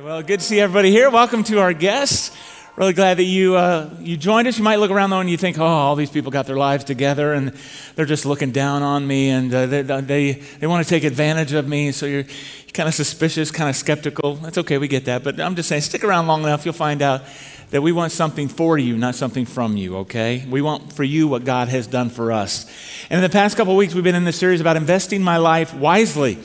[0.00, 1.10] Well, good to see everybody here.
[1.10, 2.30] Welcome to our guests.
[2.76, 4.56] Really glad that you, uh, you joined us.
[4.56, 6.84] You might look around though and you think, oh, all these people got their lives
[6.84, 7.52] together and
[7.96, 11.52] they're just looking down on me and uh, they, they, they want to take advantage
[11.52, 11.90] of me.
[11.90, 12.26] So you're
[12.72, 14.36] kind of suspicious, kind of skeptical.
[14.36, 15.24] That's okay, we get that.
[15.24, 17.22] But I'm just saying, stick around long enough, you'll find out
[17.70, 20.46] that we want something for you, not something from you, okay?
[20.48, 22.70] We want for you what God has done for us.
[23.10, 25.74] And in the past couple weeks, we've been in this series about investing my life
[25.74, 26.38] wisely.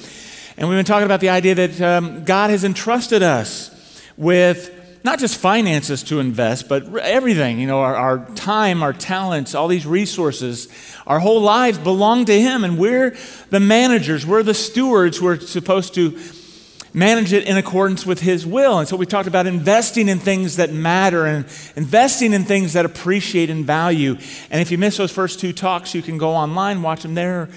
[0.58, 3.72] And we've been talking about the idea that um, God has entrusted us
[4.18, 9.56] with not just finances to invest, but everything, you know, our, our, time, our talents,
[9.56, 10.68] all these resources,
[11.08, 13.18] our whole lives belong to Him, and we're
[13.50, 16.18] the managers, we're the stewards, we're supposed to
[16.94, 18.78] manage it in accordance with His will.
[18.78, 22.86] And so we talked about investing in things that matter and investing in things that
[22.86, 24.18] appreciate and value.
[24.52, 27.50] And if you missed those first two talks, you can go online, watch them there,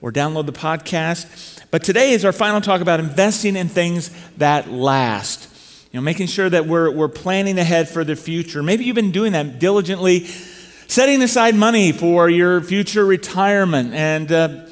[0.00, 1.53] or download the podcast.
[1.74, 5.48] But today is our final talk about investing in things that last.
[5.90, 8.62] You know, making sure that we're, we're planning ahead for the future.
[8.62, 10.26] Maybe you've been doing that diligently,
[10.86, 14.66] setting aside money for your future retirement and uh,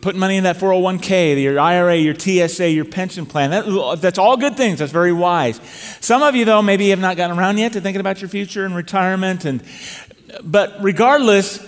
[0.00, 3.50] putting money in that 401k, your IRA, your TSA, your pension plan.
[3.50, 4.78] That, that's all good things.
[4.78, 5.60] That's very wise.
[6.00, 8.64] Some of you, though, maybe have not gotten around yet to thinking about your future
[8.64, 9.44] and retirement.
[9.44, 9.62] And,
[10.42, 11.58] but regardless,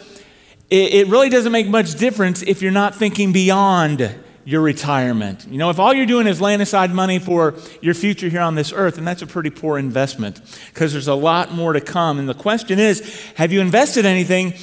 [0.71, 5.47] it, it really doesn't make much difference if you're not thinking beyond your retirement.
[5.51, 8.55] You know, if all you're doing is laying aside money for your future here on
[8.55, 10.41] this earth, then that's a pretty poor investment
[10.73, 12.19] because there's a lot more to come.
[12.19, 14.55] And the question is have you invested anything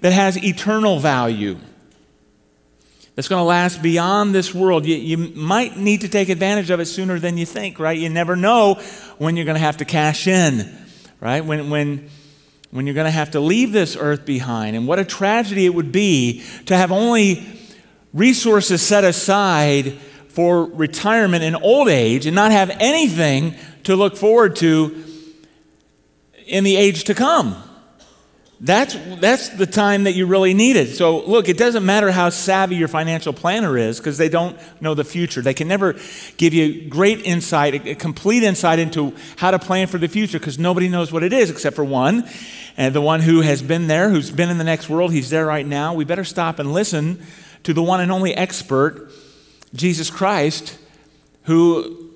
[0.00, 1.58] that has eternal value?
[3.16, 4.86] That's going to last beyond this world.
[4.86, 7.98] You, you might need to take advantage of it sooner than you think, right?
[7.98, 8.80] You never know
[9.18, 10.72] when you're going to have to cash in,
[11.20, 11.44] right?
[11.44, 12.08] When, when,
[12.70, 14.76] when you're going to have to leave this earth behind.
[14.76, 17.58] And what a tragedy it would be to have only
[18.12, 24.56] resources set aside for retirement and old age and not have anything to look forward
[24.56, 25.04] to
[26.46, 27.56] in the age to come.
[28.64, 30.94] That's, that's the time that you really need it.
[30.94, 34.94] So, look, it doesn't matter how savvy your financial planner is because they don't know
[34.94, 35.42] the future.
[35.42, 35.96] They can never
[36.36, 40.60] give you great insight, a complete insight into how to plan for the future because
[40.60, 42.28] nobody knows what it is except for one.
[42.76, 45.44] And the one who has been there, who's been in the next world, he's there
[45.44, 45.92] right now.
[45.94, 47.20] We better stop and listen
[47.64, 49.10] to the one and only expert,
[49.74, 50.78] Jesus Christ,
[51.44, 52.10] who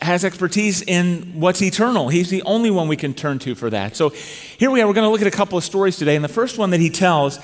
[0.00, 2.08] has expertise in what's eternal.
[2.08, 3.96] He's the only one we can turn to for that.
[3.96, 4.86] So here we are.
[4.86, 6.14] We're going to look at a couple of stories today.
[6.14, 7.38] And the first one that he tells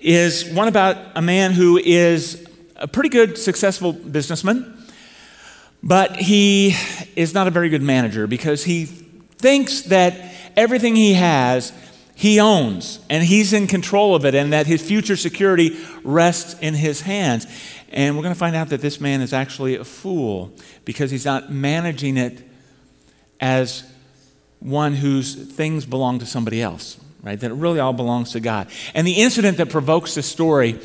[0.00, 2.46] is one about a man who is
[2.76, 4.72] a pretty good, successful businessman,
[5.82, 6.76] but he
[7.16, 11.72] is not a very good manager because he thinks that everything he has
[12.18, 16.72] he owns and he's in control of it and that his future security rests in
[16.72, 17.46] his hands.
[17.92, 20.50] And we're going to find out that this man is actually a fool
[20.86, 22.42] because he's not managing it
[23.38, 23.84] as
[24.60, 27.38] one whose things belong to somebody else, right?
[27.38, 28.68] That it really all belongs to God.
[28.94, 30.80] And the incident that provokes this story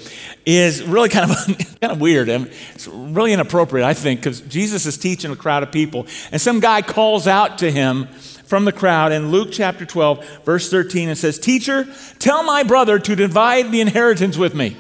[0.46, 1.38] is really kind of,
[1.80, 2.28] kind of weird.
[2.28, 6.42] Mean, it's really inappropriate, I think, because Jesus is teaching a crowd of people, and
[6.42, 8.10] some guy calls out to him
[8.52, 11.88] from the crowd in Luke chapter 12, verse 13, and says, Teacher,
[12.20, 14.76] tell my brother to divide the inheritance with me.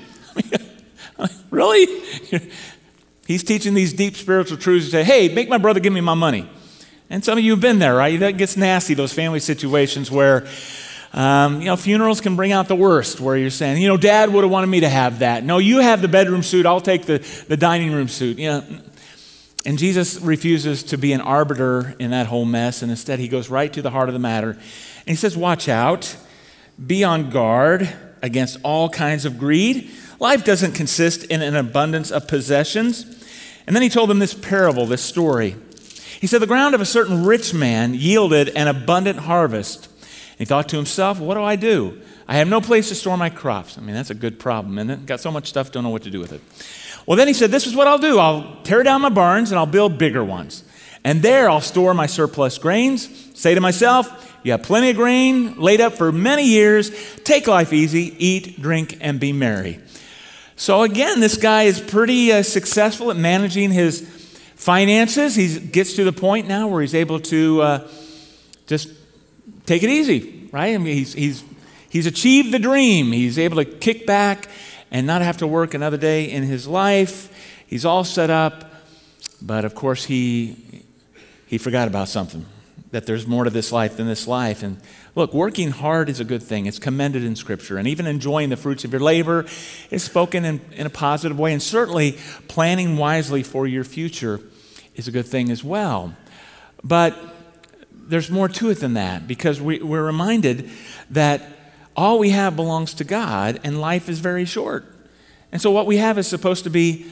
[1.51, 1.87] really?
[3.27, 6.15] He's teaching these deep spiritual truths to say, Hey, make my brother give me my
[6.15, 6.49] money.
[7.09, 8.19] And some of you have been there, right?
[8.19, 10.45] That gets nasty, those family situations where,
[11.13, 14.33] um, you know, funerals can bring out the worst, where you're saying, you know, dad
[14.33, 15.45] would have wanted me to have that.
[15.45, 18.37] No, you have the bedroom suit, I'll take the, the dining room suit.
[18.37, 18.63] You know,
[19.65, 23.49] and Jesus refuses to be an arbiter in that whole mess, and instead he goes
[23.49, 24.51] right to the heart of the matter.
[24.51, 26.15] And he says, Watch out,
[26.83, 29.91] be on guard against all kinds of greed.
[30.19, 33.05] Life doesn't consist in an abundance of possessions.
[33.67, 35.55] And then he told them this parable, this story.
[36.19, 39.85] He said, The ground of a certain rich man yielded an abundant harvest.
[39.85, 42.01] And he thought to himself, What do I do?
[42.31, 43.77] I have no place to store my crops.
[43.77, 45.05] I mean, that's a good problem, isn't it?
[45.05, 46.39] Got so much stuff, don't know what to do with it.
[47.05, 49.59] Well, then he said, This is what I'll do I'll tear down my barns and
[49.59, 50.63] I'll build bigger ones.
[51.03, 53.37] And there I'll store my surplus grains.
[53.37, 56.89] Say to myself, You have plenty of grain laid up for many years.
[57.25, 59.81] Take life easy, eat, drink, and be merry.
[60.55, 64.07] So, again, this guy is pretty uh, successful at managing his
[64.55, 65.35] finances.
[65.35, 67.87] He gets to the point now where he's able to uh,
[68.67, 68.87] just
[69.65, 70.73] take it easy, right?
[70.73, 71.43] I mean, he's, he's,
[71.91, 73.11] he's achieved the dream.
[73.11, 74.47] He's able to kick back
[74.89, 77.29] and not have to work another day in his life.
[77.67, 78.65] He's all set up,
[79.41, 80.55] but of course, he,
[81.47, 82.45] he forgot about something
[82.91, 84.63] that there's more to this life than this life.
[84.63, 84.77] And
[85.15, 86.65] look, working hard is a good thing.
[86.65, 87.77] It's commended in Scripture.
[87.77, 89.45] And even enjoying the fruits of your labor
[89.89, 91.53] is spoken in, in a positive way.
[91.53, 92.17] And certainly,
[92.47, 94.41] planning wisely for your future
[94.95, 96.13] is a good thing as well.
[96.83, 97.17] But
[97.93, 100.69] there's more to it than that because we, we're reminded
[101.11, 101.41] that
[101.95, 104.85] all we have belongs to God and life is very short.
[105.51, 107.05] And so what we have is supposed to be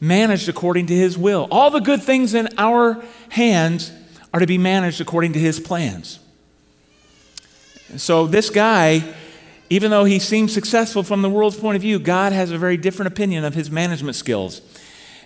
[0.00, 1.48] managed according to His will.
[1.50, 3.92] All the good things in our hands
[4.32, 6.20] are to be managed according to His plans.
[7.96, 9.14] So this guy,
[9.70, 12.76] even though he seems successful from the world's point of view, God has a very
[12.76, 14.60] different opinion of his management skills.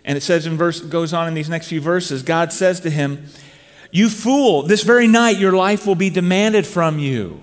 [0.04, 2.90] And it says in verse goes on in these next few verses, God says to
[2.90, 3.26] him,
[3.90, 7.40] "You fool, this very night your life will be demanded from you.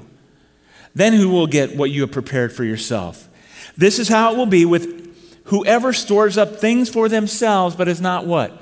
[0.95, 3.27] Then who will get what you have prepared for yourself?
[3.77, 5.13] This is how it will be with
[5.45, 8.59] whoever stores up things for themselves but is not what?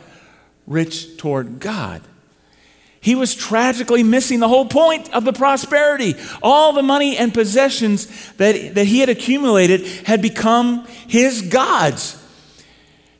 [0.67, 2.01] Rich toward God."
[2.99, 6.15] He was tragically missing the whole point of the prosperity.
[6.41, 8.07] All the money and possessions
[8.37, 12.17] that, that he had accumulated had become his gods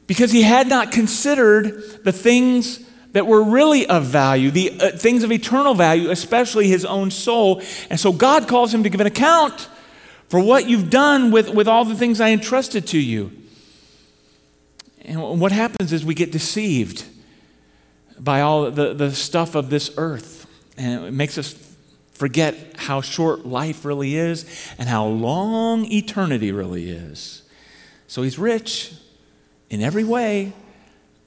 [0.07, 2.79] because he had not considered the things
[3.13, 7.61] that were really of value, the uh, things of eternal value, especially his own soul.
[7.89, 9.69] And so God calls him to give an account
[10.27, 13.31] for what you've done with, with all the things I entrusted to you.
[15.05, 17.05] And what happens is we get deceived
[18.19, 20.47] by all the, the stuff of this earth.
[20.77, 21.75] And it makes us
[22.13, 24.45] forget how short life really is
[24.79, 27.43] and how long eternity really is.
[28.07, 28.93] So he's rich
[29.69, 30.53] in every way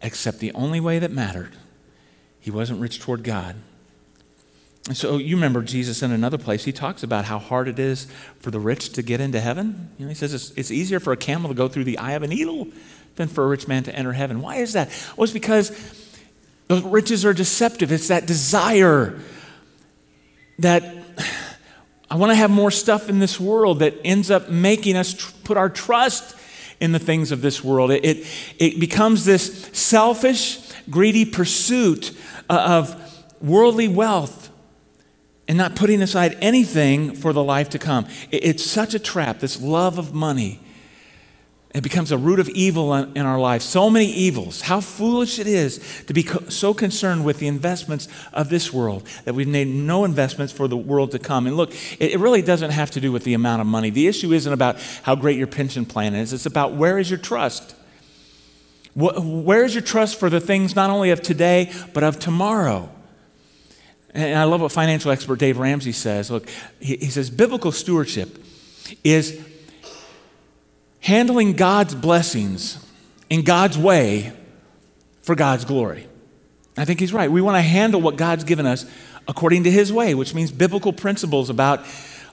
[0.03, 1.53] except the only way that mattered.
[2.47, 3.57] He wasn't rich toward God.
[4.87, 8.07] And so you remember Jesus in another place, he talks about how hard it is
[8.39, 9.91] for the rich to get into heaven.
[9.99, 12.13] You know, he says it's, it's easier for a camel to go through the eye
[12.13, 12.69] of a needle
[13.17, 14.41] than for a rich man to enter heaven.
[14.41, 14.91] Why is that?
[15.17, 15.71] Well, it's because
[16.69, 17.91] those riches are deceptive.
[17.91, 19.19] It's that desire
[20.61, 20.85] that
[22.09, 25.33] I want to have more stuff in this world that ends up making us tr-
[25.43, 26.37] put our trust
[26.79, 27.91] in the things of this world.
[27.91, 28.27] It, it,
[28.59, 32.13] it becomes this selfish, greedy pursuit
[32.49, 34.51] Uh, of worldly wealth
[35.49, 38.07] and not putting aside anything for the life to come.
[38.31, 40.61] It's such a trap, this love of money.
[41.75, 43.61] It becomes a root of evil in our life.
[43.61, 44.63] So many evils.
[44.63, 49.35] How foolish it is to be so concerned with the investments of this world that
[49.35, 51.47] we've made no investments for the world to come.
[51.47, 53.91] And look, it really doesn't have to do with the amount of money.
[53.91, 57.19] The issue isn't about how great your pension plan is, it's about where is your
[57.19, 57.76] trust?
[58.97, 62.89] Where is your trust for the things not only of today, but of tomorrow?
[64.15, 66.31] And I love what financial expert Dave Ramsey says.
[66.31, 66.49] Look,
[66.81, 68.43] he says biblical stewardship
[69.05, 69.39] is
[71.01, 72.83] handling God's blessings
[73.29, 74.33] in God's way
[75.21, 76.09] for God's glory.
[76.79, 77.31] I think he's right.
[77.31, 78.87] We want to handle what God's given us
[79.29, 81.85] according to his way, which means biblical principles about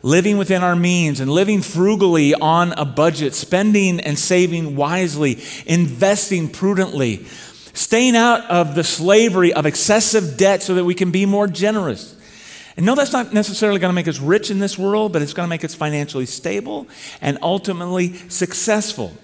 [0.03, 6.50] living within our means and living frugally on a budget, spending and saving wisely, investing
[6.50, 7.23] prudently,
[7.73, 12.15] staying out of the slavery of excessive debt so that we can be more generous.
[12.75, 15.33] And no, that's not necessarily going to make us rich in this world, but it's
[15.33, 16.88] going to make us financially stable
[17.21, 19.15] and ultimately successful.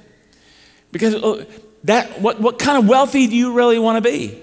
[0.91, 1.45] Because uh,
[1.83, 4.39] that, what, what kind of wealthy do you really want to be?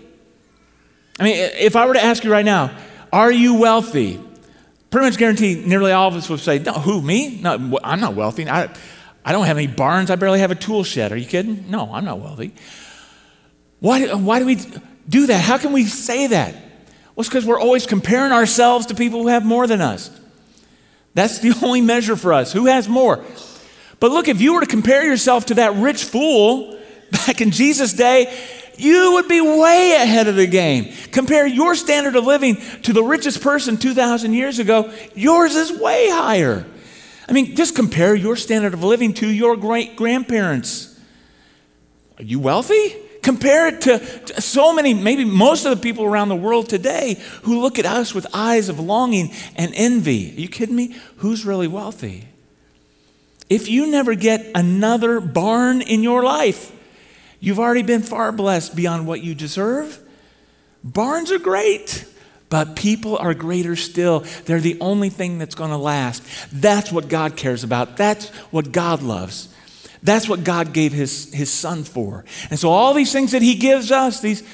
[1.18, 2.76] I mean, if I were to ask you right now,
[3.12, 4.20] are you wealthy?
[4.96, 7.38] Pretty much guarantee nearly all of us would say, no, who, me?
[7.42, 8.48] No, I'm not wealthy.
[8.48, 8.74] I,
[9.26, 10.10] I don't have any barns.
[10.10, 11.12] I barely have a tool shed.
[11.12, 11.70] Are you kidding?
[11.70, 12.54] No, I'm not wealthy.
[13.78, 14.58] Why, why do we
[15.06, 15.42] do that?
[15.42, 16.54] How can we say that?
[16.54, 20.10] Well, it's because we're always comparing ourselves to people who have more than us.
[21.12, 22.54] That's the only measure for us.
[22.54, 23.22] Who has more?
[24.00, 27.92] But look, if you were to compare yourself to that rich fool back in Jesus'
[27.92, 28.34] day,
[28.78, 30.94] you would be way ahead of the game.
[31.16, 36.10] Compare your standard of living to the richest person 2,000 years ago, yours is way
[36.10, 36.66] higher.
[37.26, 40.94] I mean, just compare your standard of living to your great grandparents.
[42.18, 42.96] Are you wealthy?
[43.22, 47.18] Compare it to, to, so many, maybe most of the people around the world today
[47.44, 50.32] who look at us with eyes of longing and envy.
[50.36, 50.98] Are you kidding me?
[51.16, 52.28] Who's really wealthy?
[53.48, 56.72] If you never get another barn in your life,
[57.40, 60.02] you've already been far blessed beyond what you deserve.
[60.86, 62.04] Barns are great,
[62.48, 64.20] but people are greater still.
[64.44, 66.22] They're the only thing that's going to last.
[66.52, 67.96] That's what God cares about.
[67.96, 69.52] That's what God loves.
[70.04, 72.24] That's what God gave his, his son for.
[72.50, 74.44] And so, all these things that he gives us, these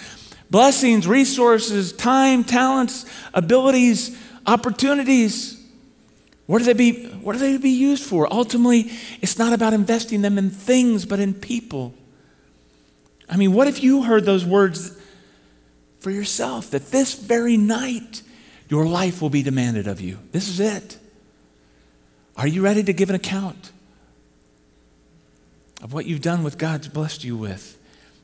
[0.48, 5.62] blessings, resources, time, talents, abilities, opportunities,
[6.46, 8.32] what are they be, what are they to be used for?
[8.32, 11.92] Ultimately, it's not about investing them in things, but in people.
[13.28, 14.98] I mean, what if you heard those words
[16.02, 18.22] for yourself that this very night
[18.68, 20.18] your life will be demanded of you?
[20.32, 20.98] This is it.
[22.36, 23.72] Are you ready to give an account?
[25.82, 27.76] of what you've done with God's blessed you with.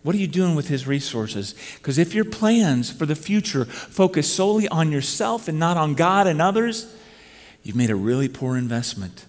[0.04, 1.54] What are you doing with his resources?
[1.74, 6.28] Because if your plans for the future focus solely on yourself and not on God
[6.28, 6.94] and others,
[7.64, 9.26] you've made a really poor investment.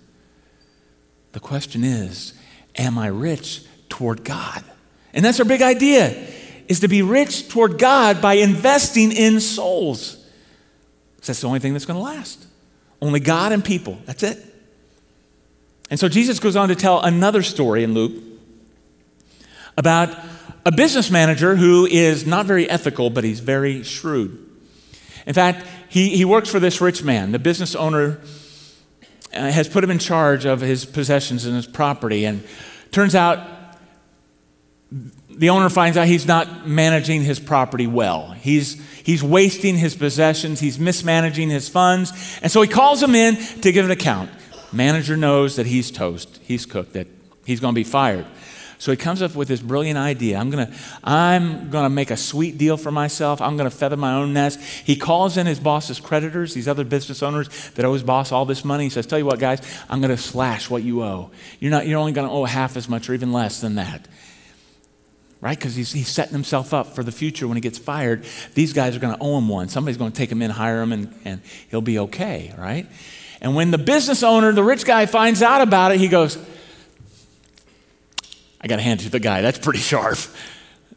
[1.31, 2.33] The question is,
[2.75, 4.63] am I rich toward God?
[5.11, 6.27] And that's our big idea,
[6.69, 10.23] is to be rich toward God by investing in souls.
[11.25, 12.45] That's the only thing that's going to last.
[13.01, 13.97] Only God and people.
[14.05, 14.37] That's it.
[15.89, 18.23] And so Jesus goes on to tell another story in Luke
[19.77, 20.15] about
[20.65, 24.37] a business manager who is not very ethical, but he's very shrewd.
[25.25, 27.31] In fact, he, he works for this rich man.
[27.31, 28.19] The business owner
[29.33, 32.25] uh, has put him in charge of his possessions and his property.
[32.25, 32.43] And
[32.91, 33.39] turns out
[35.39, 38.31] the owner finds out he's not managing his property well.
[38.31, 42.11] He's, he's wasting his possessions, he's mismanaging his funds.
[42.41, 44.29] And so he calls him in to give an account.
[44.73, 47.07] Manager knows that he's toast, he's cooked, that
[47.45, 48.25] he's going to be fired.
[48.79, 50.37] So he comes up with this brilliant idea.
[50.37, 53.41] I'm going to I'm going to make a sweet deal for myself.
[53.41, 54.61] I'm going to feather my own nest.
[54.61, 58.45] He calls in his boss's creditors, these other business owners that owe his boss all
[58.45, 58.85] this money.
[58.85, 61.29] He says, "Tell you what, guys, I'm going to slash what you owe.
[61.59, 64.07] You're not you're only going to owe half as much or even less than that."
[65.41, 65.57] Right?
[65.57, 68.25] Because he's, he's setting himself up for the future when he gets fired.
[68.55, 69.69] These guys are going to owe him one.
[69.69, 72.87] Somebody's going to take him in, hire him, and, and he'll be okay, right?
[73.41, 76.37] And when the business owner, the rich guy, finds out about it, he goes,
[78.59, 79.41] I got to hand it to the guy.
[79.41, 80.17] That's pretty sharp.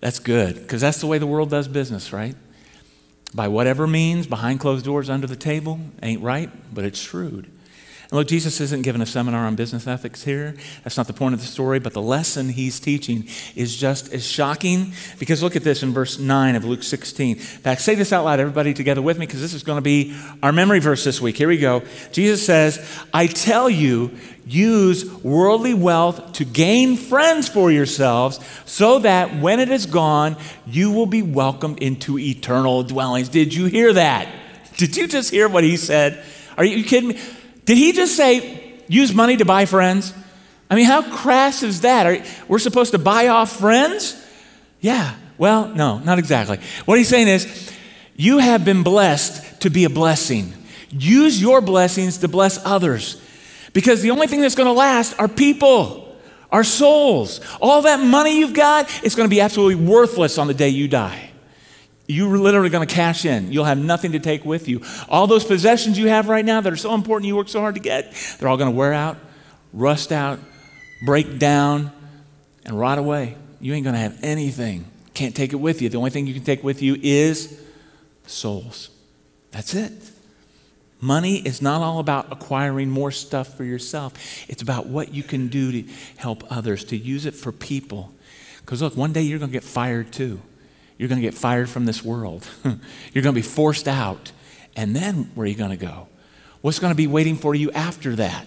[0.00, 2.34] That's good, because that's the way the world does business, right?
[3.32, 7.48] By whatever means, behind closed doors, under the table, ain't right, but it's shrewd.
[8.12, 10.54] And look, Jesus isn't giving a seminar on business ethics here.
[10.84, 13.26] That's not the point of the story, but the lesson he's teaching
[13.56, 17.38] is just as shocking because look at this in verse 9 of Luke 16.
[17.38, 19.82] In fact, say this out loud, everybody together with me, because this is going to
[19.82, 21.38] be our memory verse this week.
[21.38, 21.84] Here we go.
[22.12, 24.10] Jesus says, I tell you,
[24.44, 30.90] use worldly wealth to gain friends for yourselves, so that when it is gone, you
[30.90, 33.30] will be welcomed into eternal dwellings.
[33.30, 34.28] Did you hear that?
[34.76, 36.22] Did you just hear what he said?
[36.58, 37.20] Are you kidding me?
[37.64, 40.12] Did he just say, use money to buy friends?
[40.70, 42.06] I mean, how crass is that?
[42.06, 44.16] Are, we're supposed to buy off friends?
[44.80, 46.58] Yeah, well, no, not exactly.
[46.84, 47.72] What he's saying is,
[48.16, 50.52] you have been blessed to be a blessing.
[50.90, 53.20] Use your blessings to bless others.
[53.72, 56.16] Because the only thing that's going to last are people,
[56.50, 57.40] our souls.
[57.60, 60.88] All that money you've got, it's going to be absolutely worthless on the day you
[60.88, 61.31] die.
[62.12, 63.50] You're literally going to cash in.
[63.52, 64.82] You'll have nothing to take with you.
[65.08, 67.76] All those possessions you have right now that are so important, you work so hard
[67.76, 69.16] to get, they're all going to wear out,
[69.72, 70.38] rust out,
[71.06, 71.90] break down,
[72.64, 73.36] and rot away.
[73.60, 74.84] You ain't going to have anything.
[75.14, 75.88] Can't take it with you.
[75.88, 77.60] The only thing you can take with you is
[78.26, 78.90] souls.
[79.50, 79.92] That's it.
[81.00, 84.14] Money is not all about acquiring more stuff for yourself.
[84.48, 88.12] It's about what you can do to help others, to use it for people.
[88.60, 90.40] Because look, one day you're going to get fired too.
[91.02, 92.46] You're going to get fired from this world.
[92.64, 94.30] You're going to be forced out.
[94.76, 96.06] And then where are you going to go?
[96.60, 98.46] What's going to be waiting for you after that?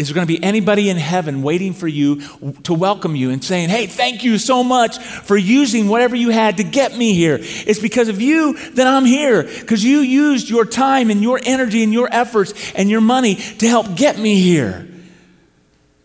[0.00, 2.20] Is there going to be anybody in heaven waiting for you
[2.64, 6.56] to welcome you and saying, Hey, thank you so much for using whatever you had
[6.56, 7.38] to get me here?
[7.40, 11.84] It's because of you that I'm here, because you used your time and your energy
[11.84, 14.88] and your efforts and your money to help get me here.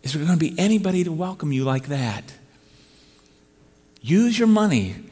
[0.03, 2.23] Is there going to be anybody to welcome you like that?
[3.99, 5.06] Use your money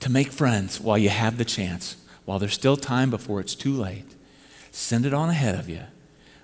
[0.00, 3.72] to make friends while you have the chance, while there's still time before it's too
[3.72, 4.04] late.
[4.70, 5.82] Send it on ahead of you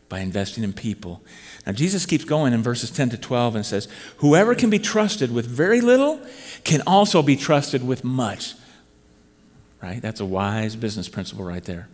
[0.08, 1.22] by investing in people.
[1.66, 5.32] Now, Jesus keeps going in verses 10 to 12 and says, Whoever can be trusted
[5.32, 6.20] with very little
[6.62, 8.54] can also be trusted with much.
[9.82, 10.00] Right?
[10.00, 11.88] That's a wise business principle right there.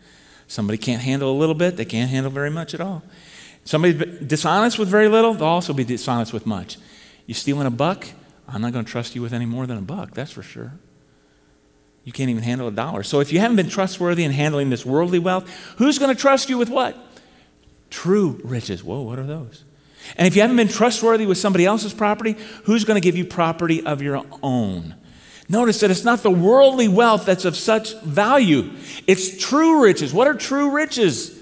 [0.47, 3.03] Somebody can't handle a little bit, they can't handle very much at all.
[3.65, 6.77] Somebody dishonest with very little, they'll also be dishonest with much.
[7.27, 8.07] You stealing a buck?
[8.49, 10.73] I'm not going to trust you with any more than a buck, that's for sure.
[12.05, 13.03] You can't even handle a dollar.
[13.03, 16.49] So if you haven't been trustworthy in handling this worldly wealth, who's going to trust
[16.49, 16.97] you with what?
[17.91, 18.83] True riches.
[18.83, 19.65] Whoa, what are those?
[20.17, 23.25] And if you haven't been trustworthy with somebody else's property, who's going to give you
[23.25, 24.95] property of your own?
[25.49, 28.71] Notice that it's not the worldly wealth that's of such value.
[29.07, 30.13] It's true riches.
[30.15, 31.39] What are true riches?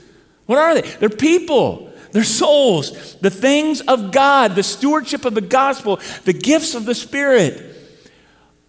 [0.46, 0.80] What are they?
[0.80, 6.74] They're people, they're souls, the things of God, the stewardship of the gospel, the gifts
[6.74, 7.67] of the Spirit.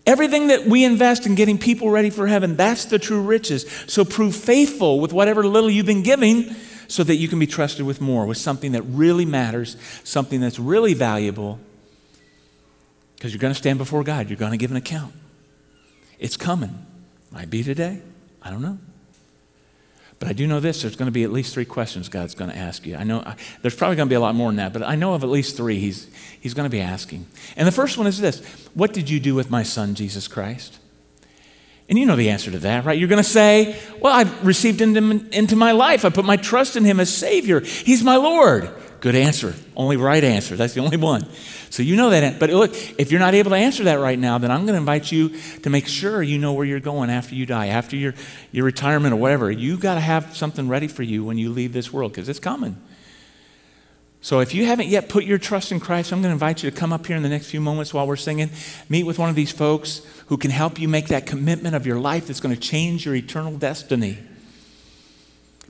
[0.10, 3.70] Everything that we invest in getting people ready for heaven, that's the true riches.
[3.86, 6.56] So prove faithful with whatever little you've been giving
[6.88, 10.58] so that you can be trusted with more, with something that really matters, something that's
[10.58, 11.60] really valuable.
[13.18, 15.13] Because you're going to stand before God, you're going to give an account.
[16.18, 16.88] It's coming.
[17.32, 18.01] Might be today.
[18.42, 18.80] I don't know.
[20.20, 22.52] But I do know this there's going to be at least three questions God's going
[22.52, 22.96] to ask you.
[22.98, 24.96] I know I, there's probably going to be a lot more than that, but I
[24.96, 26.08] know of at least three he's,
[26.40, 27.26] he's going to be asking.
[27.56, 28.42] And the first one is this
[28.74, 30.78] What did you do with my son, Jesus Christ?
[31.88, 33.00] And you know the answer to that, right?
[33.00, 34.96] You're going to say, Well, I've received him
[35.32, 36.04] into my life.
[36.04, 37.62] I put my trust in him as Savior.
[37.62, 38.70] He's my Lord.
[39.01, 39.56] Good answer.
[39.75, 40.56] Only right answer.
[40.56, 41.25] That's the only one.
[41.70, 42.39] So you know that.
[42.39, 44.79] But look, if you're not able to answer that right now, then I'm going to
[44.79, 45.29] invite you
[45.63, 48.13] to make sure you know where you're going after you die, after your,
[48.51, 49.50] your retirement or whatever.
[49.50, 52.39] You've got to have something ready for you when you leave this world because it's
[52.39, 52.75] coming.
[54.22, 56.70] So if you haven't yet put your trust in Christ, I'm going to invite you
[56.70, 58.50] to come up here in the next few moments while we're singing,
[58.89, 62.00] meet with one of these folks who can help you make that commitment of your
[62.00, 64.18] life that's going to change your eternal destiny.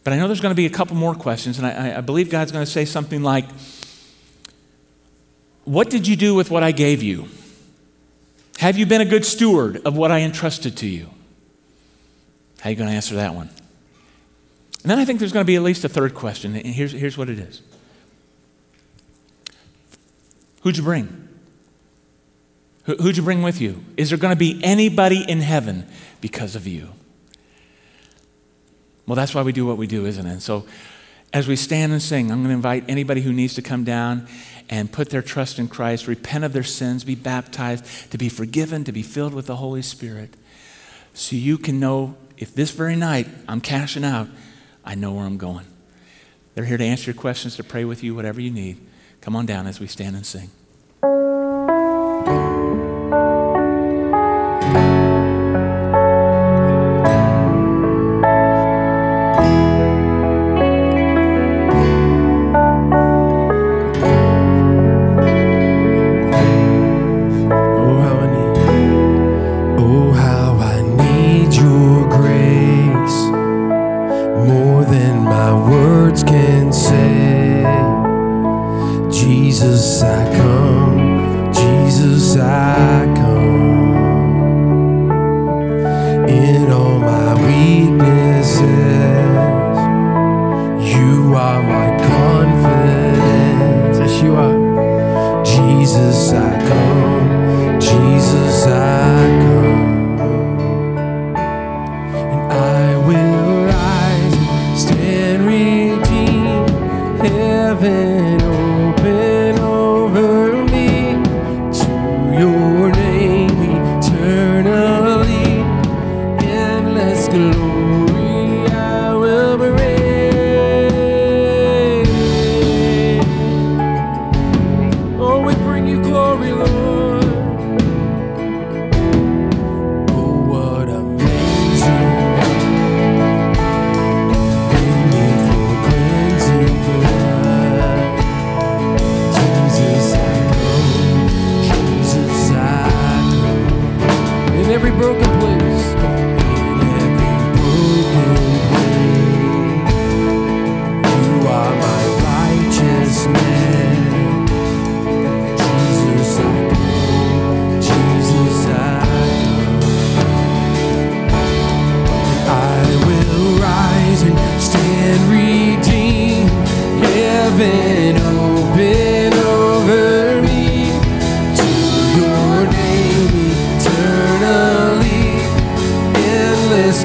[0.03, 2.29] But I know there's going to be a couple more questions, and I, I believe
[2.29, 3.46] God's going to say something like,
[5.65, 7.27] What did you do with what I gave you?
[8.58, 11.10] Have you been a good steward of what I entrusted to you?
[12.60, 13.50] How are you going to answer that one?
[14.84, 16.91] And then I think there's going to be at least a third question, and here's,
[16.91, 17.62] here's what it is
[20.62, 21.27] Who'd you bring?
[22.86, 23.84] Who'd you bring with you?
[23.98, 25.86] Is there going to be anybody in heaven
[26.22, 26.89] because of you?
[29.09, 30.31] Well, that's why we do what we do, isn't it?
[30.31, 30.67] And so
[31.33, 34.27] as we stand and sing, I'm going to invite anybody who needs to come down
[34.69, 38.83] and put their trust in Christ, repent of their sins, be baptized, to be forgiven,
[38.83, 40.35] to be filled with the Holy Spirit.
[41.15, 44.27] So you can know if this very night I'm cashing out,
[44.85, 45.65] I know where I'm going.
[46.53, 48.77] They're here to answer your questions, to pray with you, whatever you need.
[49.21, 50.51] Come on down as we stand and sing.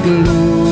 [0.05, 0.64] Just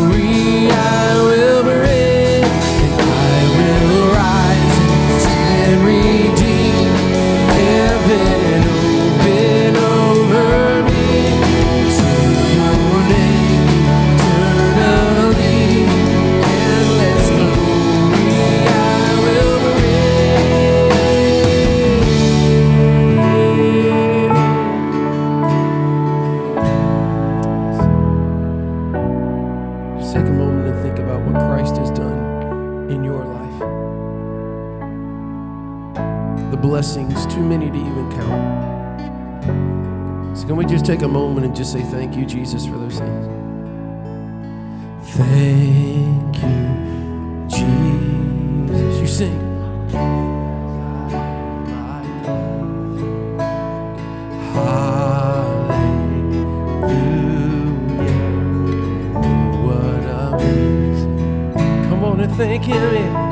[62.44, 63.23] Thank Him.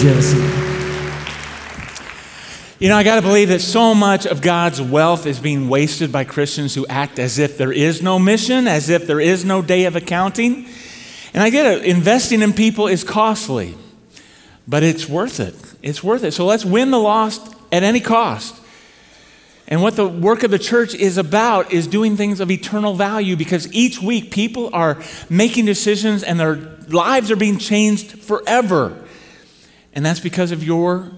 [0.00, 0.38] Genesee.
[2.78, 6.12] You know, I got to believe that so much of God's wealth is being wasted
[6.12, 9.60] by Christians who act as if there is no mission, as if there is no
[9.60, 10.68] day of accounting.
[11.34, 13.74] And I get it, investing in people is costly,
[14.68, 15.56] but it's worth it.
[15.82, 16.30] It's worth it.
[16.30, 18.54] So let's win the lost at any cost.
[19.66, 23.34] And what the work of the church is about is doing things of eternal value
[23.34, 26.54] because each week people are making decisions and their
[26.88, 29.04] lives are being changed forever.
[29.92, 31.10] And that's because of your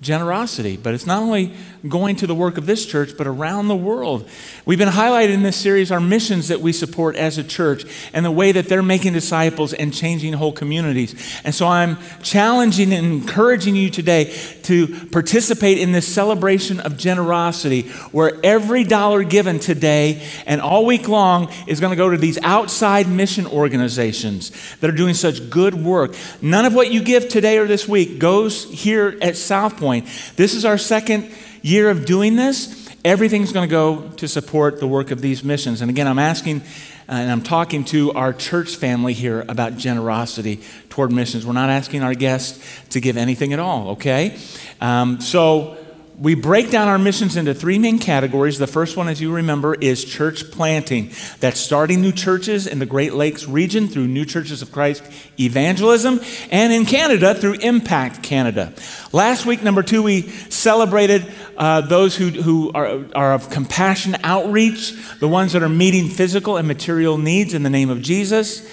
[0.00, 0.76] generosity.
[0.76, 1.54] But it's not only
[1.88, 4.28] going to the work of this church, but around the world.
[4.64, 8.24] We've been highlighting in this series our missions that we support as a church and
[8.24, 11.40] the way that they're making disciples and changing whole communities.
[11.44, 17.82] And so I'm challenging and encouraging you today to participate in this celebration of generosity
[18.12, 22.38] where every dollar given today and all week long is going to go to these
[22.42, 26.14] outside mission organizations that are doing such good work.
[26.42, 30.06] None of what you give today or this week goes here at South Point.
[30.36, 31.30] This is our second
[31.66, 35.80] year of doing this, everything's going to go to support the work of these missions.
[35.80, 36.62] And again, I'm asking
[37.08, 41.46] and I'm talking to our church family here about generosity toward missions.
[41.46, 44.36] We're not asking our guests to give anything at all, okay?
[44.80, 45.76] Um, so,
[46.18, 48.58] we break down our missions into three main categories.
[48.58, 51.10] The first one, as you remember, is church planting.
[51.40, 55.02] That's starting new churches in the Great Lakes region through New Churches of Christ
[55.38, 58.72] evangelism, and in Canada through Impact Canada.
[59.12, 61.26] Last week, number two, we celebrated
[61.58, 66.56] uh, those who, who are, are of compassion outreach, the ones that are meeting physical
[66.56, 68.66] and material needs in the name of Jesus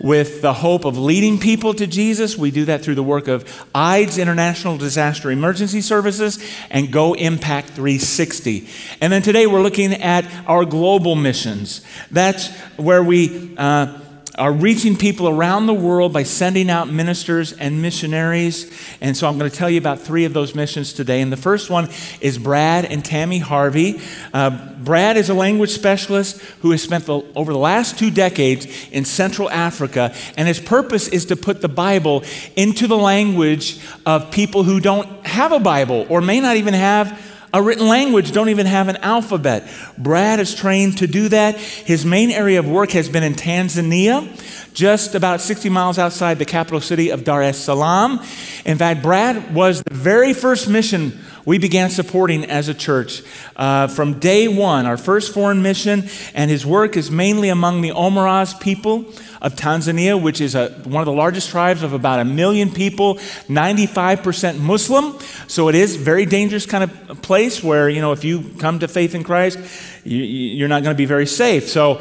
[0.00, 2.36] with the hope of leading people to Jesus.
[2.36, 7.68] We do that through the work of IDES, International Disaster Emergency Services, and Go Impact
[7.68, 8.66] 360.
[9.00, 11.84] And then today we're looking at our global missions.
[12.10, 13.54] That's where we.
[13.56, 14.00] Uh,
[14.40, 18.72] are reaching people around the world by sending out ministers and missionaries.
[19.02, 21.20] And so I'm going to tell you about three of those missions today.
[21.20, 21.90] And the first one
[22.22, 24.00] is Brad and Tammy Harvey.
[24.32, 28.66] Uh, Brad is a language specialist who has spent the, over the last two decades
[28.90, 32.24] in Central Africa, and his purpose is to put the Bible
[32.56, 37.29] into the language of people who don't have a Bible or may not even have
[37.52, 39.68] a written language, don't even have an alphabet.
[39.98, 41.56] Brad is trained to do that.
[41.56, 44.28] His main area of work has been in Tanzania,
[44.72, 48.20] just about 60 miles outside the capital city of Dar es Salaam.
[48.64, 51.18] In fact, Brad was the very first mission
[51.50, 53.24] we began supporting as a church
[53.56, 57.90] uh, from day one, our first foreign mission, and his work is mainly among the
[57.90, 58.98] Omoras people
[59.42, 63.16] of Tanzania, which is a, one of the largest tribes of about a million people,
[63.48, 65.18] 95% Muslim.
[65.48, 68.78] So it is a very dangerous kind of place where, you know, if you come
[68.78, 69.58] to faith in Christ,
[70.04, 71.68] you, you're not going to be very safe.
[71.68, 72.00] So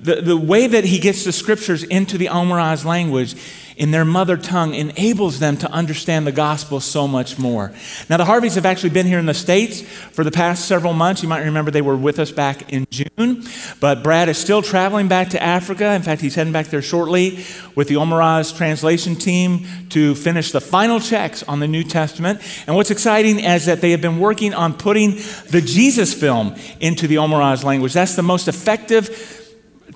[0.00, 3.36] the, the way that he gets the scriptures into the Omoraz language
[3.76, 7.72] in their mother tongue enables them to understand the gospel so much more.
[8.08, 11.22] Now, the Harveys have actually been here in the States for the past several months.
[11.22, 13.44] You might remember they were with us back in June,
[13.80, 15.92] but Brad is still traveling back to Africa.
[15.92, 20.60] In fact, he's heading back there shortly with the Omoraz translation team to finish the
[20.60, 22.40] final checks on the New Testament.
[22.66, 25.12] And what's exciting is that they have been working on putting
[25.50, 27.92] the Jesus film into the Omoraz language.
[27.92, 29.41] That's the most effective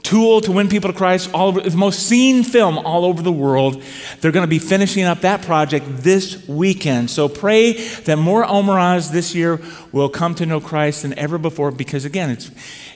[0.07, 3.33] tool to win people to Christ, all over, the most seen film all over the
[3.33, 3.83] world.
[4.21, 7.11] They're going to be finishing up that project this weekend.
[7.11, 11.73] So pray that more Omoraz this year will come to know Christ than ever before
[11.73, 12.51] because, again, it's,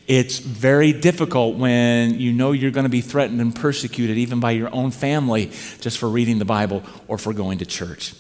[0.07, 4.53] it's very difficult when you know you're going to be threatened and persecuted, even by
[4.53, 8.15] your own family, just for reading the Bible or for going to church.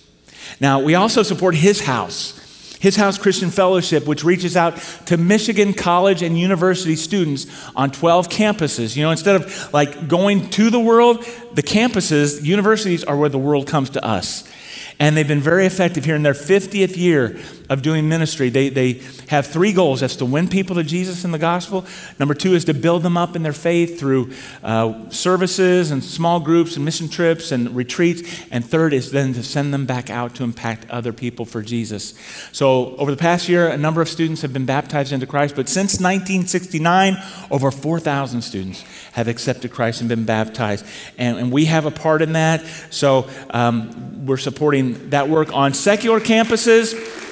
[0.59, 2.50] Now, we also support his house.
[2.81, 8.31] His House Christian Fellowship, which reaches out to Michigan college and university students on 12
[8.31, 8.97] campuses.
[8.97, 13.38] You know, instead of like going to the world, the campuses, universities are where the
[13.38, 14.51] world comes to us.
[14.99, 17.38] And they've been very effective here in their 50th year
[17.70, 18.50] of doing ministry.
[18.50, 21.87] They, they have three goals that's to win people to Jesus in the gospel.
[22.18, 24.33] Number two is to build them up in their faith through
[24.64, 28.44] uh, services and small groups and mission trips and retreats.
[28.50, 32.14] And third is then to send them back out to impact other people for Jesus.
[32.50, 35.68] So, over the past year, a number of students have been baptized into Christ, but
[35.68, 37.16] since 1969,
[37.52, 40.85] over 4,000 students have accepted Christ and been baptized.
[41.18, 42.64] And, and we have a part in that.
[42.90, 47.28] So, um, we're supporting that work on secular campuses.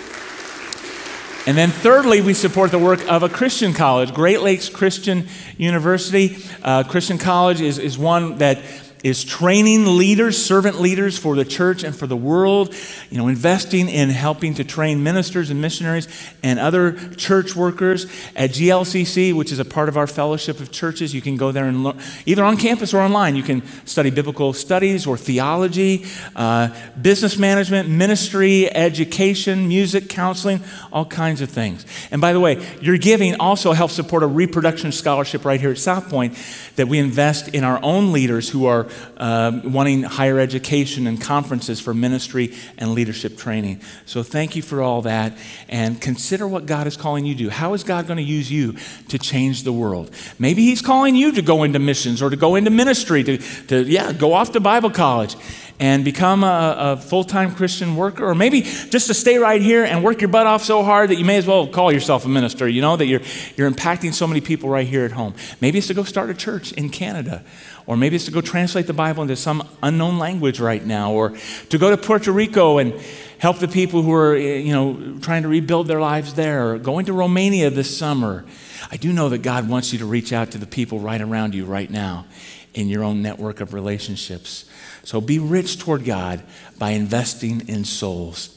[1.49, 6.37] And then, thirdly, we support the work of a Christian college, Great Lakes Christian University.
[6.63, 8.59] Uh, Christian College is, is one that
[9.05, 12.75] is training leaders, servant leaders for the church and for the world,
[13.11, 16.09] you know, investing in helping to train ministers and missionaries
[16.43, 21.15] and other church workers at GLCC, which is a part of our fellowship of churches.
[21.15, 23.37] You can go there and learn, either on campus or online.
[23.37, 26.69] You can study biblical studies or theology, uh,
[27.01, 30.61] business management, ministry, education, music, counseling,
[30.93, 31.87] all kinds of things.
[32.11, 35.79] And by the way, your giving also helps support a reproduction scholarship right here at
[35.79, 36.37] South Point
[36.77, 41.81] that we invest in our own leaders who are uh, wanting higher education and conferences
[41.81, 43.81] for ministry and leadership training.
[44.07, 45.33] So thank you for all that.
[45.69, 47.51] And consider what God is calling you to do.
[47.51, 48.77] How is God going to use you
[49.09, 50.11] to change the world?
[50.39, 53.85] Maybe He's calling you to go into missions or to go into ministry, to, to
[53.85, 55.37] yeah, go off to Bible college
[55.81, 59.85] and become a, a full time Christian worker, or maybe just to stay right here
[59.85, 62.29] and work your butt off so hard that you may as well call yourself a
[62.29, 63.21] minister, you know, that you're,
[63.57, 65.35] you're impacting so many people right here at home.
[65.61, 67.45] Maybe it's to go start a church in Canada,
[67.87, 71.37] or maybe it's to go translate the Bible into some unknown language right now, or
[71.71, 72.93] to go to Puerto Rico and
[73.39, 76.79] help the people who are, eh, you know, trying to rebuild their lives there, or
[76.79, 78.45] going to Romania this summer.
[78.91, 81.55] I do know that God wants you to reach out to the people right around
[81.55, 82.27] you right now
[82.75, 84.68] in your own network of relationships.
[85.09, 86.43] So be rich toward God
[86.79, 88.55] by investing in souls.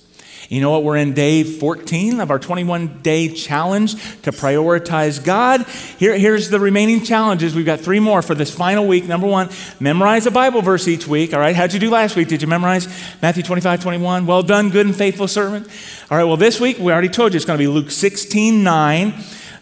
[0.49, 0.83] You know what?
[0.83, 5.65] We're in day 14 of our 21 day challenge to prioritize God.
[5.97, 7.55] Here, here's the remaining challenges.
[7.55, 9.05] We've got three more for this final week.
[9.05, 9.47] Number one,
[9.79, 11.33] memorize a Bible verse each week.
[11.33, 12.27] All right, how'd you do last week?
[12.27, 12.85] Did you memorize
[13.21, 14.25] Matthew 25, 21?
[14.25, 15.69] Well done, good and faithful servant.
[16.09, 18.61] All right, well, this week, we already told you it's going to be Luke 16,
[18.61, 19.13] 9.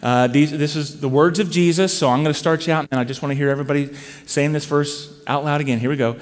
[0.02, 2.88] Uh, these, this is the words of Jesus, so I'm going to start you out,
[2.90, 3.94] and I just want to hear everybody
[4.26, 5.78] saying this verse out loud again.
[5.78, 6.16] Here we go.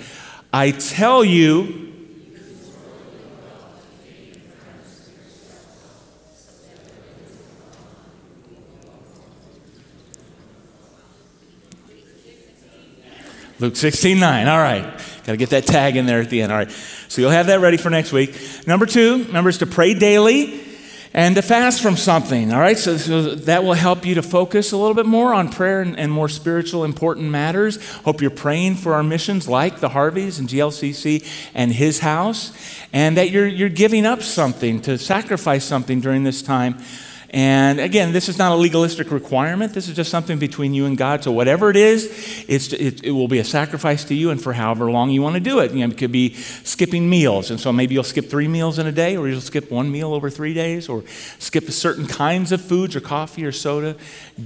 [0.52, 1.84] I tell you,
[13.60, 14.48] Luke 16, 9.
[14.48, 14.84] All right.
[14.84, 16.52] Got to get that tag in there at the end.
[16.52, 16.70] All right.
[16.70, 18.38] So you'll have that ready for next week.
[18.66, 20.67] Number two, remember is to pray daily
[21.18, 22.52] and to fast from something.
[22.52, 22.78] All right.
[22.78, 25.98] So, so that will help you to focus a little bit more on prayer and,
[25.98, 27.84] and, more spiritual important matters.
[28.02, 32.52] Hope you're praying for our missions like the Harveys and GLCC and his house,
[32.92, 36.78] and that you're, you're giving up something to sacrifice something during this time
[37.30, 39.74] and again, this is not a legalistic requirement.
[39.74, 41.22] This is just something between you and God.
[41.22, 42.06] So whatever it is,
[42.48, 45.40] it, it, will be a sacrifice to you and for however long you want to
[45.40, 45.72] do it.
[45.72, 47.50] You know, it could be skipping meals.
[47.50, 50.14] And so maybe you'll skip three meals in a day, or you'll skip one meal
[50.14, 51.04] over three days, or
[51.38, 53.96] skip certain kinds of foods or coffee or soda,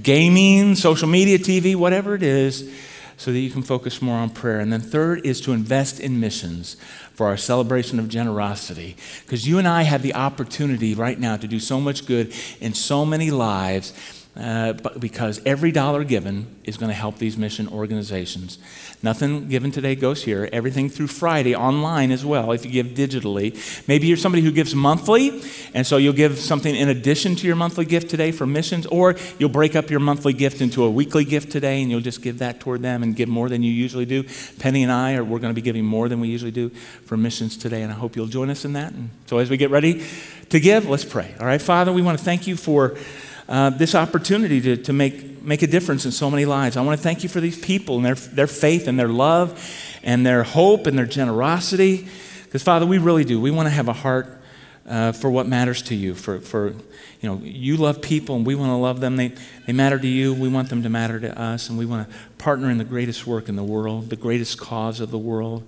[0.01, 2.69] gaming, social media, TV, whatever it is,
[3.17, 4.59] so that you can focus more on prayer.
[4.59, 6.77] And then third is to invest in missions
[7.13, 8.95] for our celebration of generosity.
[9.25, 12.73] Because you and I have the opportunity right now to do so much good in
[12.73, 13.93] so many lives.
[14.35, 18.57] Uh, because every dollar given is going to help these mission organizations.
[19.03, 20.49] Nothing given today goes here.
[20.51, 23.53] Everything through Friday online as well, if you give digitally.
[23.87, 25.43] Maybe you're somebody who gives monthly,
[25.75, 29.15] and so you'll give something in addition to your monthly gift today for missions, or
[29.37, 32.39] you'll break up your monthly gift into a weekly gift today, and you'll just give
[32.39, 34.23] that toward them and give more than you usually do.
[34.57, 36.69] Penny and I are we're going to be giving more than we usually do
[37.05, 38.93] for missions today, and I hope you'll join us in that.
[38.93, 40.03] And so as we get ready
[40.49, 41.35] to give, let's pray.
[41.39, 42.97] All right, Father, we want to thank you for
[43.53, 46.75] uh, this opportunity to, to make, make a difference in so many lives.
[46.75, 49.63] I want to thank you for these people and their, their faith and their love
[50.01, 52.07] and their hope and their generosity.
[52.45, 53.39] Because, Father, we really do.
[53.39, 54.41] We want to have a heart
[54.87, 56.15] uh, for what matters to you.
[56.15, 59.17] For, for, you know, you love people and we want to love them.
[59.17, 59.33] They,
[59.67, 60.33] they matter to you.
[60.33, 61.69] We want them to matter to us.
[61.69, 64.99] And we want to partner in the greatest work in the world, the greatest cause
[64.99, 65.61] of the world.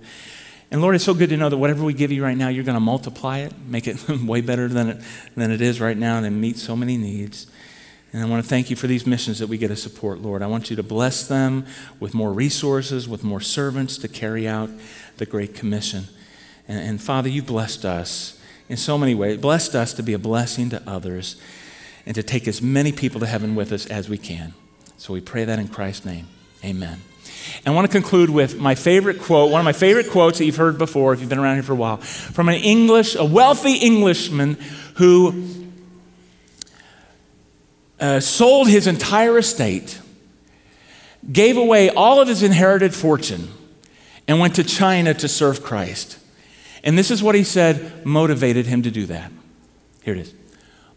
[0.72, 2.64] And Lord, it's so good to know that whatever we give you right now, you're
[2.64, 5.00] going to multiply it, make it way better than it,
[5.36, 7.46] than it is right now, and meet so many needs.
[8.16, 10.40] And I want to thank you for these missions that we get to support, Lord.
[10.40, 11.66] I want you to bless them
[12.00, 14.70] with more resources, with more servants to carry out
[15.18, 16.04] the Great Commission.
[16.66, 20.18] And, and Father, you blessed us in so many ways, blessed us to be a
[20.18, 21.38] blessing to others
[22.06, 24.54] and to take as many people to heaven with us as we can.
[24.96, 26.26] So we pray that in Christ's name.
[26.64, 27.02] Amen.
[27.66, 30.46] And I want to conclude with my favorite quote, one of my favorite quotes that
[30.46, 33.26] you've heard before if you've been around here for a while, from an English, a
[33.26, 34.54] wealthy Englishman
[34.94, 35.65] who
[38.00, 40.00] uh, sold his entire estate,
[41.32, 43.48] gave away all of his inherited fortune,
[44.28, 46.18] and went to China to serve Christ.
[46.82, 49.32] And this is what he said motivated him to do that.
[50.02, 50.34] Here it is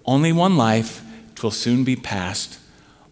[0.06, 1.04] Only one life,
[1.36, 2.60] twill soon be past.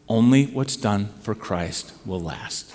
[0.09, 2.73] Only what's done for Christ will last.